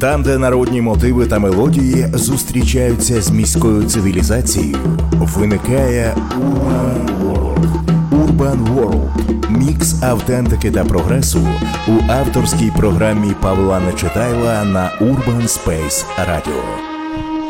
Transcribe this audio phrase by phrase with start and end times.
[0.00, 4.76] Там, де народні мотиви та мелодії зустрічаються з міською цивілізацією,
[5.12, 7.66] виникає Urban World.
[8.10, 11.48] Urban World– мікс автентики та прогресу
[11.88, 16.62] у авторській програмі Павла Нечитайла на Urban Space Radio.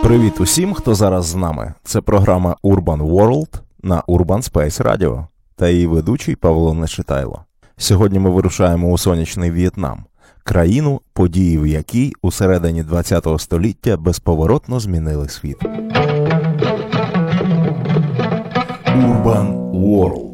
[0.02, 1.74] Привіт усім, хто зараз з нами.
[1.84, 5.26] Це програма Urban World на Urban Space Radio
[5.56, 7.44] та її ведучий Павло Нечитайло.
[7.76, 10.04] Сьогодні ми вирушаємо у сонячний В'єтнам
[10.44, 15.56] країну, події в якій у середині ХХ століття безповоротно змінили світ.
[18.86, 20.30] Urban World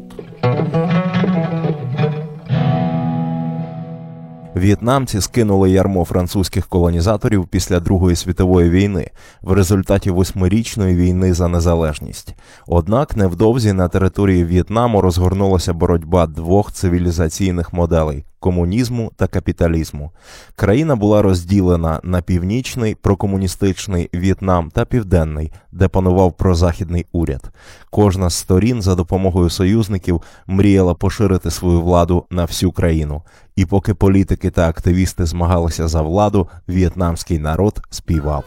[4.57, 9.11] В'єтнамці скинули ярмо французьких колонізаторів після Другої світової війни
[9.41, 12.35] в результаті восьмирічної війни за незалежність.
[12.67, 20.11] Однак невдовзі на території В'єтнаму розгорнулася боротьба двох цивілізаційних моделей комунізму та капіталізму.
[20.55, 27.51] Країна була розділена на північний прокомуністичний В'єтнам та південний, де панував прозахідний уряд.
[27.89, 33.21] Кожна з сторін за допомогою союзників мріяла поширити свою владу на всю країну.
[33.55, 38.43] І поки політики та активісти змагалися за владу, в'єтнамський народ співав.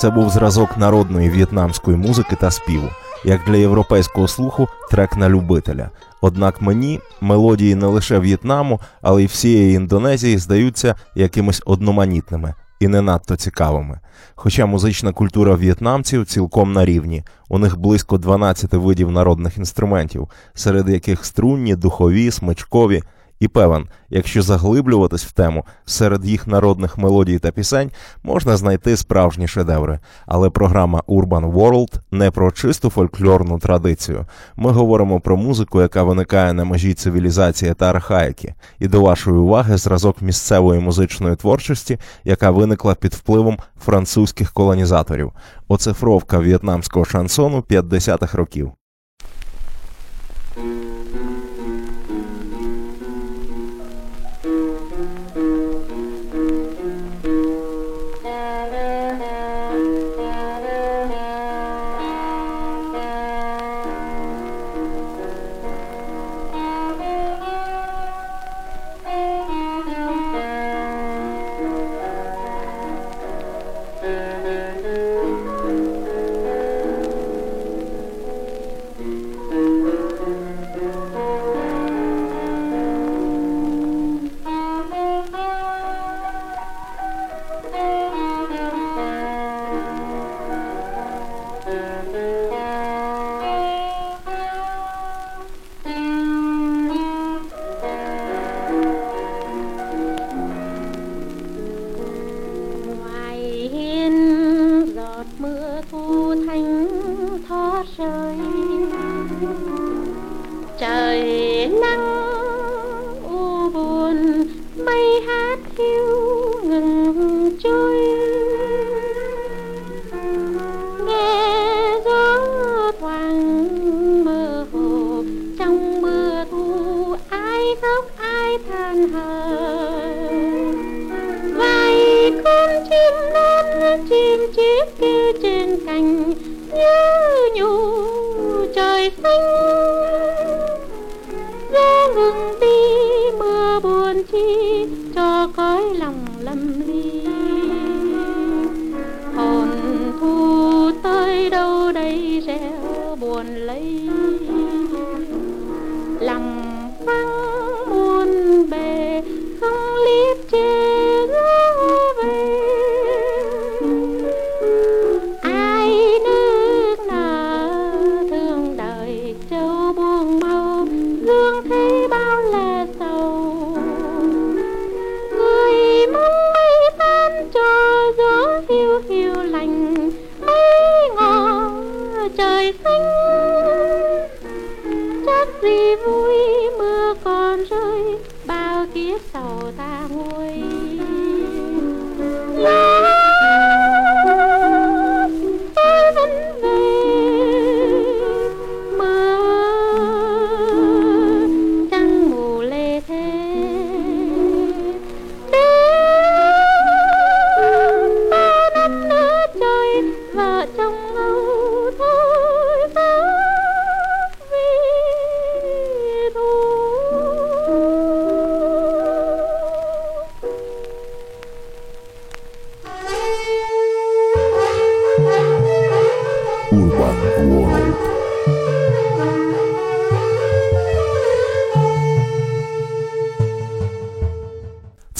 [0.00, 2.88] Це був зразок народної в'єтнамської музики та співу,
[3.24, 5.90] як для європейського слуху, трек на любителя.
[6.20, 13.02] Однак мені мелодії не лише В'єтнаму, але й всієї Індонезії здаються якимись одноманітними і не
[13.02, 14.00] надто цікавими.
[14.34, 20.88] Хоча музична культура в'єтнамців цілком на рівні, у них близько 12 видів народних інструментів, серед
[20.88, 23.02] яких струнні, духові, смичкові.
[23.40, 27.90] І певен, якщо заглиблюватись в тему серед їх народних мелодій та пісень,
[28.22, 29.98] можна знайти справжні шедеври.
[30.26, 34.26] Але програма Urban World не про чисту фольклорну традицію.
[34.56, 39.76] Ми говоримо про музику, яка виникає на межі цивілізації та архаїки, і до вашої уваги
[39.76, 45.32] зразок місцевої музичної творчості, яка виникла під впливом французьких колонізаторів.
[45.68, 48.72] Оцифровка в'єтнамського шансону 50-х років.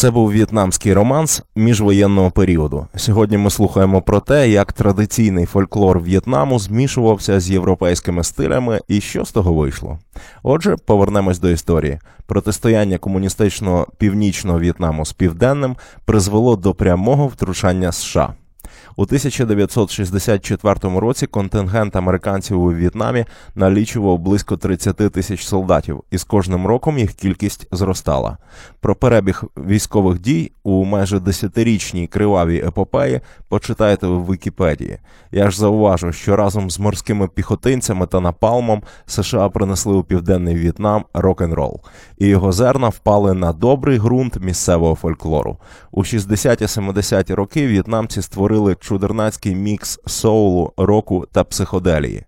[0.01, 2.87] Це був в'єтнамський романс міжвоєнного періоду.
[2.97, 9.25] Сьогодні ми слухаємо про те, як традиційний фольклор В'єтнаму змішувався з європейськими стилями і що
[9.25, 9.99] з того вийшло.
[10.43, 11.99] Отже, повернемось до історії.
[12.27, 18.35] Протистояння комуністичного північного В'єтнаму з південним призвело до прямого втручання США.
[18.97, 26.67] У 1964 році контингент американців у В'єтнамі налічував близько 30 тисяч солдатів, і з кожним
[26.67, 28.39] роком їх кількість зростала.
[28.81, 34.99] Про перебіг військових дій у майже десятирічній кривавій епопеї почитайте в Вікіпедії.
[35.33, 41.05] Я ж зауважу, що разом з морськими піхотинцями та напалмом США принесли у південний В'єтнам
[41.15, 41.81] рок-н-рол,
[42.19, 45.59] і його зерна впали на добрий ґрунт місцевого фольклору.
[45.91, 52.25] У 60-70-ті роки в'єтнамці створили чудернацький мікс соулу, року та психоделії.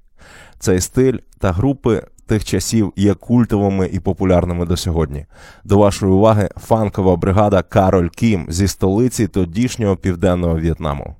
[0.58, 5.26] Цей стиль та групи тих часів є культовими і популярними до сьогодні.
[5.64, 11.16] До вашої уваги фанкова бригада Кароль Кім зі столиці тодішнього південного В'єтнаму.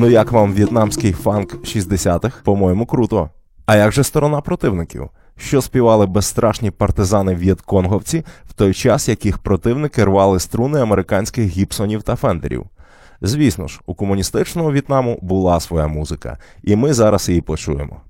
[0.00, 2.42] Ну як вам в'єтнамський фанк 60-х?
[2.44, 3.30] По-моєму, круто.
[3.66, 5.10] А як же сторона противників?
[5.36, 12.16] Що співали безстрашні партизани в'єтконговці в той час, яких противники рвали струни американських гіпсонів та
[12.16, 12.64] фендерів?
[13.20, 18.00] Звісно ж, у комуністичного В'єтнаму була своя музика, і ми зараз її почуємо.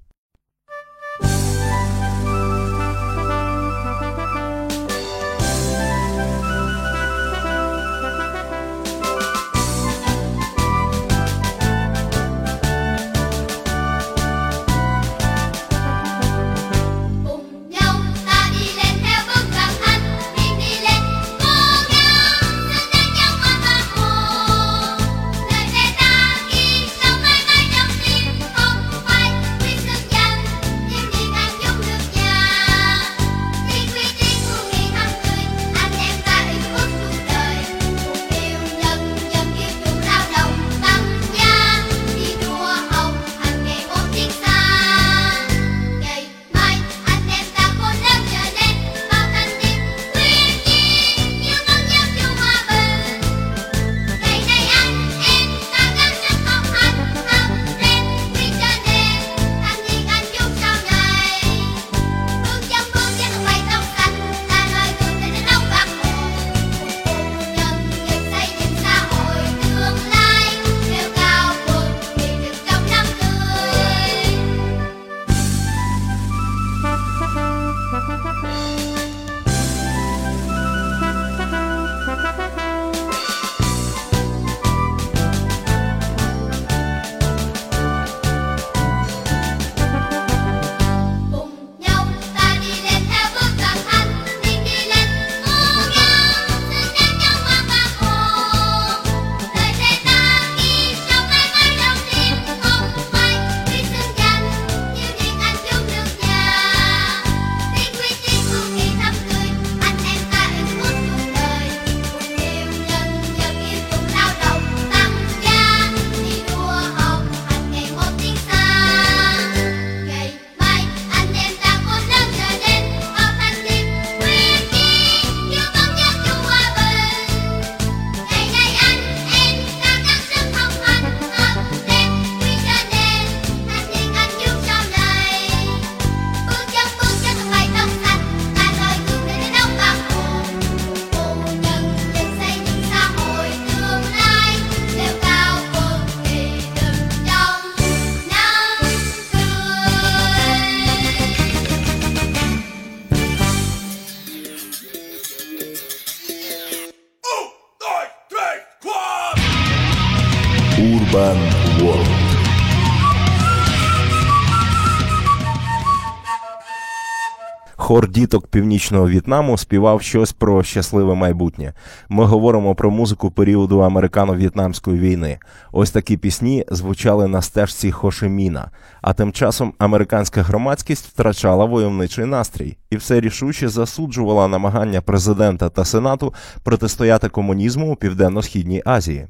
[167.89, 171.73] хор діток північного В'єтнаму співав щось про щасливе майбутнє.
[172.09, 175.39] Ми говоримо про музику періоду американо-в'єтнамської війни.
[175.73, 178.71] Ось такі пісні звучали на стежці Хошеміна.
[179.03, 185.85] А тим часом американська громадськість втрачала войовничий настрій і все рішуче засуджувала намагання президента та
[185.85, 189.27] сенату протистояти комунізму у південно-східній Азії.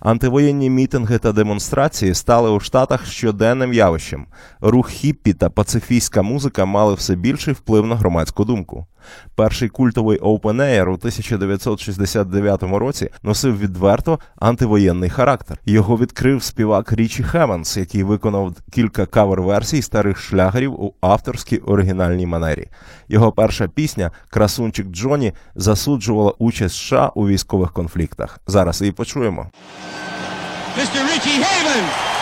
[0.00, 4.26] Антивоєнні мітинги та демонстрації стали у Штатах щоденним явищем.
[4.60, 8.86] Рух хіппі та пацифійська музика мали все більший вплив на громадську думку.
[9.34, 15.58] Перший культовий Open Air у 1969 році носив відверто антивоєнний характер.
[15.66, 22.68] Його відкрив співак Річі Хеменс, який виконав кілька кавер-версій старих шлягерів у авторській оригінальній манері.
[23.08, 28.40] Його перша пісня Красунчик Джоні засуджувала участь США у військових конфліктах.
[28.46, 29.50] Зараз її почуємо.
[30.78, 31.00] Mr.
[31.08, 32.15] Richie Havens.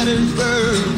[0.00, 0.96] Gettysburg.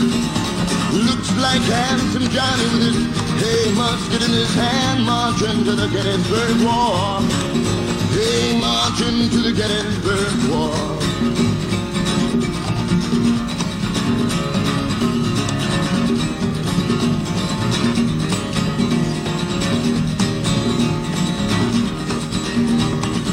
[0.92, 2.98] Looks like handsome Johnny with his
[3.42, 7.20] hay musket in his hand, marching to the Gettysburg War.
[8.14, 10.70] Hey, marching to the Gettysburg War.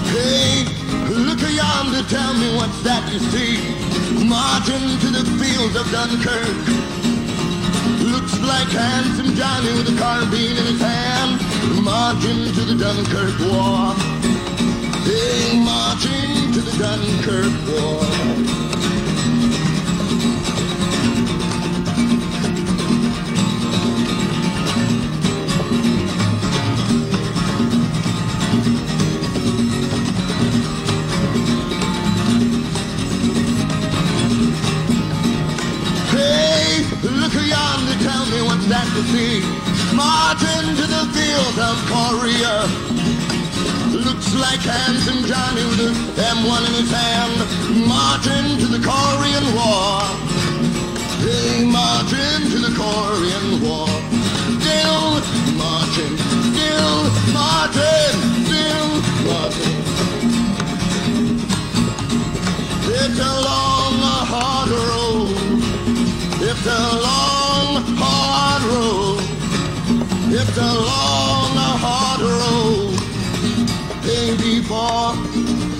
[0.10, 0.66] Hey,
[1.14, 3.79] look yonder, tell me what's that you see?
[4.30, 6.56] Marching to the fields of Dunkirk.
[8.12, 11.42] Looks like handsome Johnny with a carbine in his hand,
[11.84, 13.96] marching to the Dunkirk War.
[15.02, 18.69] Hey, marching to the Dunkirk War.
[39.04, 39.42] To?
[39.96, 42.68] Marching to the field of Korea.
[43.96, 47.38] Looks like handsome Johnny with the M1 in his hand,
[47.88, 50.04] marching to the Korean War.
[51.24, 53.88] Hey, marching to the Korean War.
[54.60, 55.00] Still
[55.56, 56.16] marching,
[56.52, 57.00] still
[57.32, 58.90] marching, still
[59.28, 59.80] marching.
[63.02, 63.96] It's a long,
[64.34, 65.40] hard road.
[66.42, 67.39] It's a long,
[70.42, 72.98] It's a long, hard road.
[74.04, 75.14] Hey, before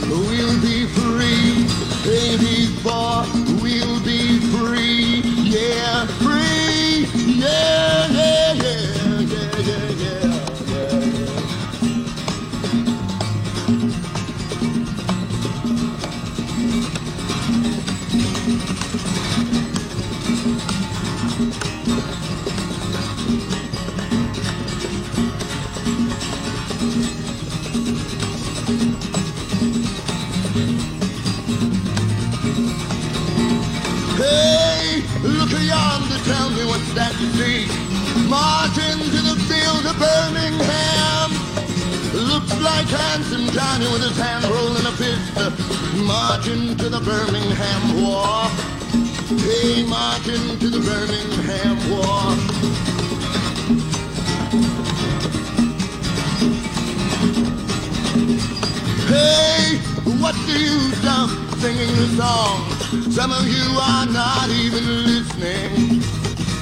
[0.10, 1.64] we'll be free.
[2.04, 3.24] Hey, before
[3.62, 5.22] we'll be free.
[5.48, 7.08] Yeah, free.
[7.16, 11.04] Yeah, yeah, yeah, yeah, yeah, yeah.
[13.70, 14.09] yeah.
[42.90, 45.36] Handsome Johnny with his hand rolling a fist.
[46.06, 48.50] Marching to the Birmingham War.
[49.46, 52.34] Hey, marching to the Birmingham War.
[59.06, 59.78] Hey,
[60.20, 63.12] what do you stop singing the song?
[63.12, 66.02] Some of you are not even listening.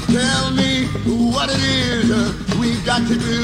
[0.08, 0.88] Tell me
[1.32, 3.42] what it is uh, we've got to do.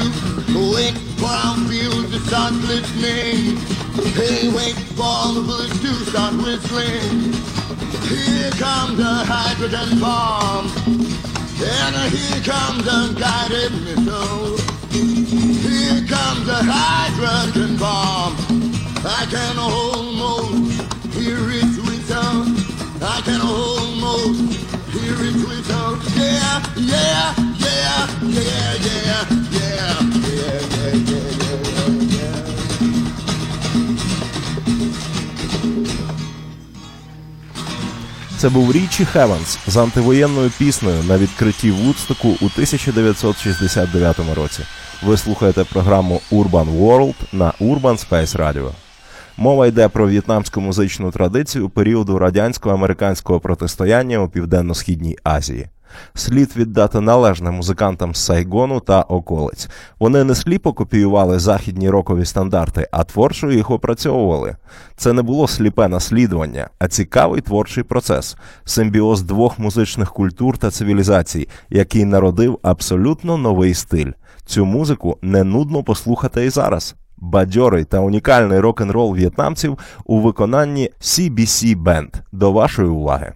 [0.74, 3.56] Wait for our fields start glistening.
[4.18, 7.30] Hey, wait for the bullets to start whistling.
[8.10, 10.66] Here comes the hydrogen bomb.
[11.62, 14.58] And here comes a guided missile.
[14.90, 18.34] Here comes a hydrogen bomb.
[19.06, 20.74] I can almost
[21.14, 22.50] hear its whistle.
[23.14, 24.58] I can almost
[24.90, 25.92] hear its whistle.
[26.18, 31.33] Yeah, yeah, yeah, yeah, yeah, yeah, yeah, yeah, yeah,
[38.44, 44.62] Це був Річі Хевенс з антивоєнною піснею на відкритті Вудстоку у 1969 році.
[45.02, 48.70] Ви слухаєте програму Urban World на Urban Space Radio.
[49.36, 55.68] Мова йде про в'єтнамську музичну традицію періоду радянсько-американського протистояння у південно-східній Азії.
[56.14, 59.68] Слід віддати належне музикантам з Сайгону та околиць.
[59.98, 64.56] Вони не сліпо копіювали західні рокові стандарти, а творчо їх опрацьовували.
[64.96, 71.48] Це не було сліпе наслідування, а цікавий творчий процес, симбіоз двох музичних культур та цивілізацій,
[71.70, 74.12] який народив абсолютно новий стиль.
[74.46, 76.94] Цю музику не нудно послухати і зараз.
[77.16, 82.14] Бадьорий та унікальний рок-н-рол в'єтнамців у виконанні CBC Band.
[82.32, 83.32] До вашої уваги.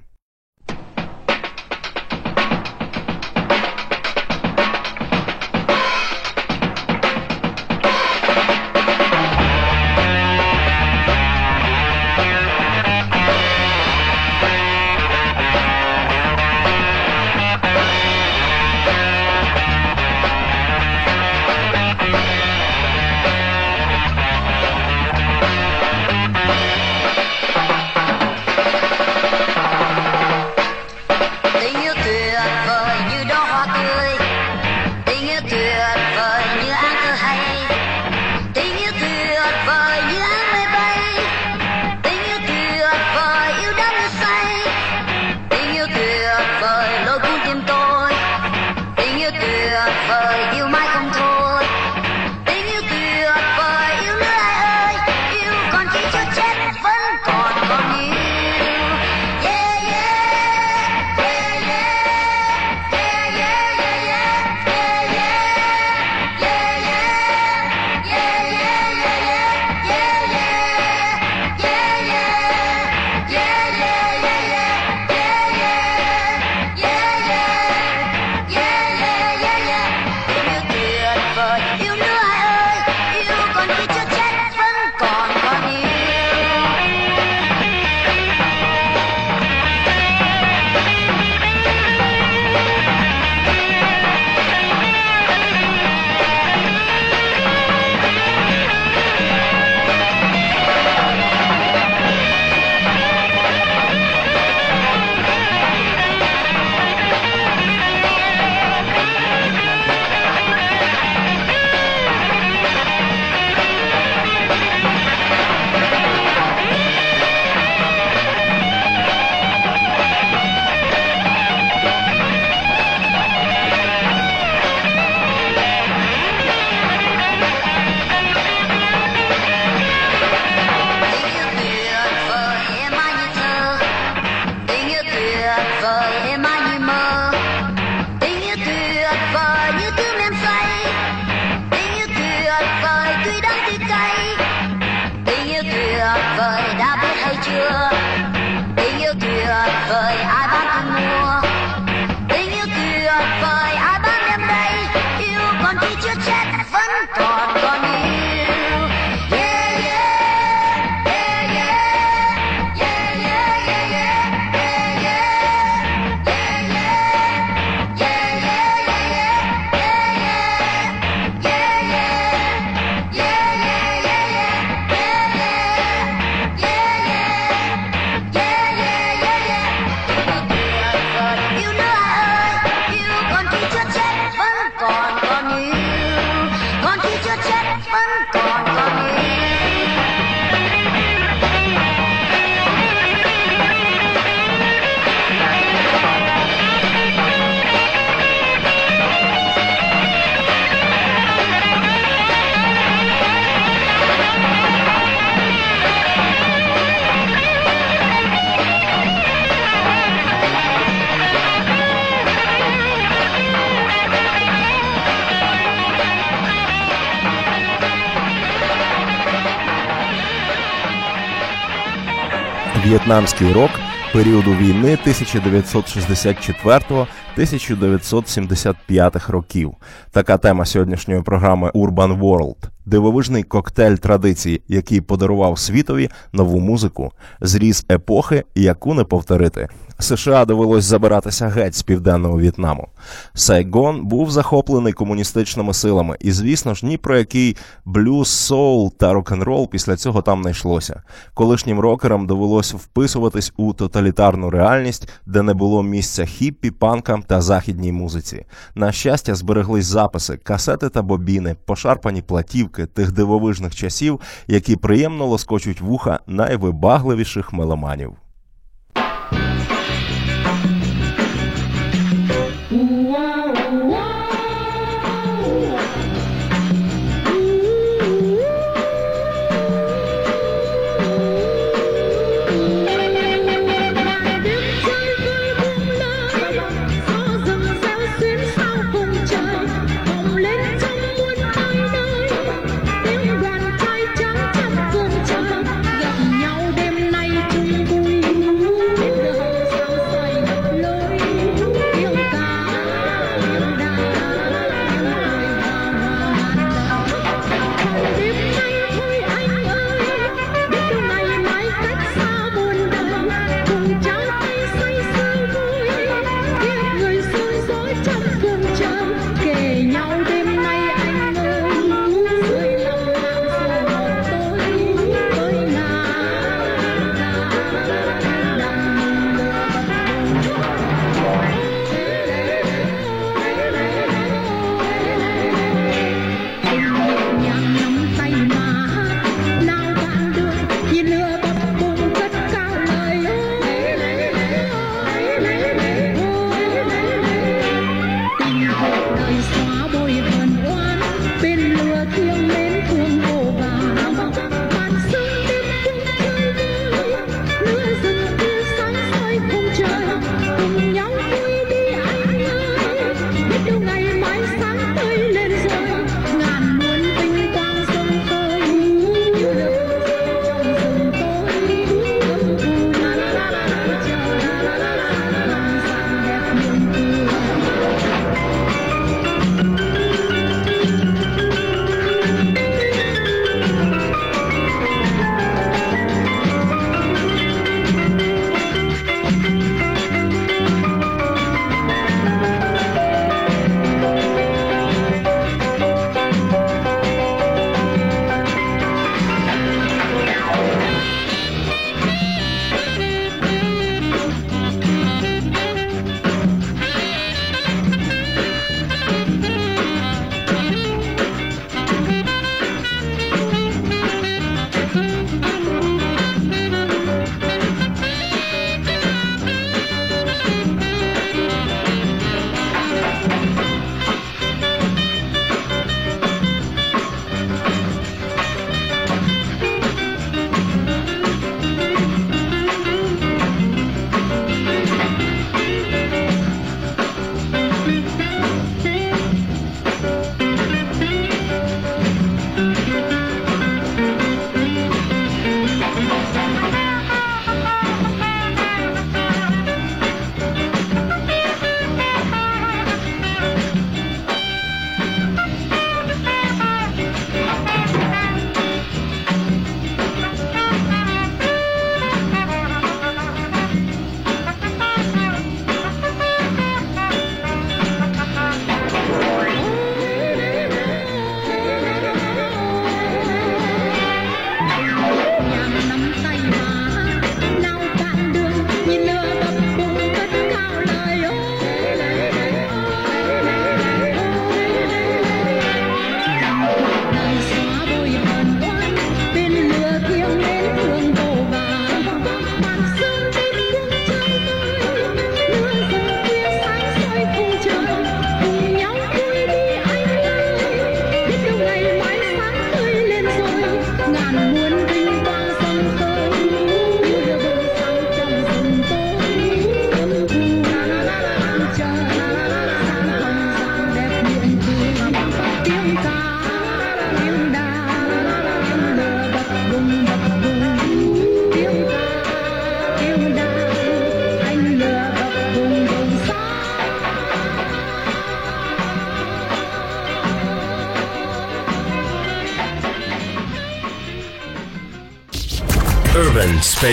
[222.89, 223.71] В'єтнамський рок
[224.13, 229.75] періоду війни 1964 1975 років.
[230.11, 237.87] Така тема сьогоднішньої програми Urban World– дивовижний коктейль традицій, який подарував світові нову музику, зріз
[237.91, 239.69] епохи, яку не повторити.
[240.01, 242.89] США довелось забиратися геть з південного В'єтнаму.
[243.35, 249.71] Сайгон був захоплений комуністичними силами, і, звісно ж, ні про який блюз, соул та рок-н-рол
[249.71, 251.03] після цього там не йшлося.
[251.35, 257.93] Колишнім рокерам довелось вписуватись у тоталітарну реальність, де не було місця хіппі, панкам та західній
[257.93, 258.47] музиці.
[258.75, 265.81] На щастя, збереглись записи, касети та бобіни, пошарпані платівки тих дивовижних часів, які приємно лоскочуть
[265.81, 268.13] вуха найвибагливіших меломанів.